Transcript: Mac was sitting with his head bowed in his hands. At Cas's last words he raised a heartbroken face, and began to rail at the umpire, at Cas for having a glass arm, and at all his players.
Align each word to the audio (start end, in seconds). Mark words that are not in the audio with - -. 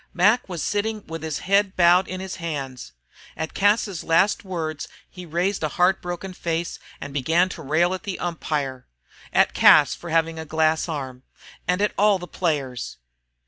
Mac 0.15 0.49
was 0.49 0.63
sitting 0.63 1.05
with 1.05 1.21
his 1.21 1.37
head 1.45 1.75
bowed 1.75 2.07
in 2.07 2.21
his 2.21 2.37
hands. 2.37 2.93
At 3.37 3.53
Cas's 3.53 4.03
last 4.03 4.43
words 4.43 4.87
he 5.07 5.27
raised 5.27 5.61
a 5.63 5.67
heartbroken 5.77 6.33
face, 6.33 6.79
and 6.99 7.13
began 7.13 7.49
to 7.49 7.61
rail 7.61 7.93
at 7.93 8.01
the 8.01 8.17
umpire, 8.17 8.87
at 9.31 9.53
Cas 9.53 9.93
for 9.93 10.09
having 10.09 10.39
a 10.39 10.43
glass 10.45 10.89
arm, 10.89 11.21
and 11.67 11.83
at 11.83 11.93
all 11.99 12.17
his 12.17 12.29
players. 12.29 12.97